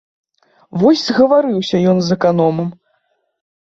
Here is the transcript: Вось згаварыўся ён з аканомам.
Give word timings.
Вось 0.85 1.03
згаварыўся 1.11 1.85
ён 1.95 2.05
з 2.09 2.19
аканомам. 2.19 2.77